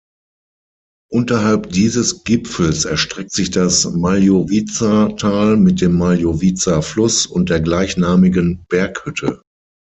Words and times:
Unterhalb 1.11 1.69
dieses 1.69 2.23
Gipfels 2.23 2.85
erstreckt 2.85 3.31
sich 3.33 3.51
das 3.51 3.85
Maljowiza-Tal 3.85 5.57
mit 5.57 5.79
dem 5.79 5.95
Maljowiza-Fluss 5.95 7.27
und 7.27 7.51
der 7.51 7.59
gleichnamigen 7.61 8.65
Berghütte. 8.67 9.43